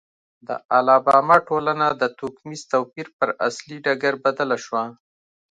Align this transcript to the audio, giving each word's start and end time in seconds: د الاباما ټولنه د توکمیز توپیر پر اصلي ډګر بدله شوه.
د 0.47 0.49
الاباما 0.77 1.37
ټولنه 1.49 1.87
د 2.01 2.03
توکمیز 2.19 2.61
توپیر 2.73 3.07
پر 3.17 3.29
اصلي 3.47 3.77
ډګر 3.85 4.13
بدله 4.25 4.57
شوه. 4.65 4.83